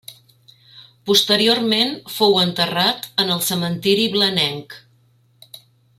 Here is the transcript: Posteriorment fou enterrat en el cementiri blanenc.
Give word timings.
Posteriorment 1.09 1.93
fou 2.15 2.33
enterrat 2.45 3.07
en 3.25 3.35
el 3.37 3.45
cementiri 3.51 4.09
blanenc. 4.19 4.79